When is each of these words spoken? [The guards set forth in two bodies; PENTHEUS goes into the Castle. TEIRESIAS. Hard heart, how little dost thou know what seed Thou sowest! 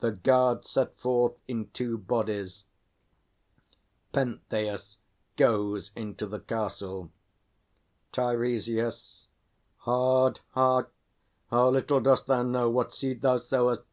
[The 0.00 0.10
guards 0.10 0.68
set 0.68 0.98
forth 0.98 1.40
in 1.46 1.70
two 1.70 1.96
bodies; 1.96 2.64
PENTHEUS 4.12 4.96
goes 5.36 5.92
into 5.94 6.26
the 6.26 6.40
Castle. 6.40 7.12
TEIRESIAS. 8.12 9.28
Hard 9.76 10.40
heart, 10.54 10.92
how 11.52 11.68
little 11.70 12.00
dost 12.00 12.26
thou 12.26 12.42
know 12.42 12.68
what 12.68 12.92
seed 12.92 13.20
Thou 13.22 13.36
sowest! 13.36 13.84